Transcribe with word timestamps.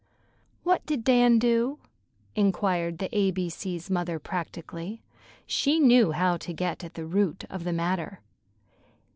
"What 0.63 0.83
did 0.87 1.03
Dan 1.03 1.37
do?" 1.37 1.77
inquired 2.35 2.97
the 2.97 3.15
A 3.15 3.29
B 3.29 3.51
C.'s 3.51 3.87
mother 3.91 4.17
practically. 4.17 5.03
She 5.45 5.79
knew 5.79 6.11
how 6.11 6.37
to 6.37 6.53
get 6.53 6.83
at 6.83 6.95
the 6.95 7.05
root 7.05 7.43
of 7.51 7.65
the 7.65 7.71
matter. 7.73 8.19